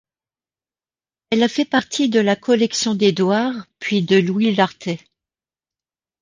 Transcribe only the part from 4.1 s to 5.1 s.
Louis Lartet.